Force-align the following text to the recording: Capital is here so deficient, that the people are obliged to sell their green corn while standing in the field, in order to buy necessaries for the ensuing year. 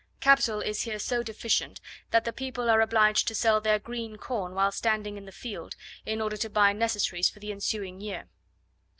Capital 0.19 0.61
is 0.61 0.81
here 0.81 0.97
so 0.97 1.21
deficient, 1.21 1.79
that 2.09 2.25
the 2.25 2.33
people 2.33 2.71
are 2.71 2.81
obliged 2.81 3.27
to 3.27 3.35
sell 3.35 3.61
their 3.61 3.77
green 3.77 4.17
corn 4.17 4.55
while 4.55 4.71
standing 4.71 5.15
in 5.15 5.25
the 5.25 5.31
field, 5.31 5.75
in 6.07 6.19
order 6.21 6.37
to 6.37 6.49
buy 6.49 6.73
necessaries 6.73 7.29
for 7.29 7.37
the 7.39 7.51
ensuing 7.51 7.99
year. 8.01 8.27